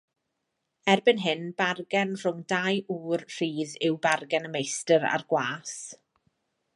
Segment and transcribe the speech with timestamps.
[0.93, 5.77] Erbyn hyn bargen rhwng dau ŵr rhydd yw bargen y meistr a'r gwas.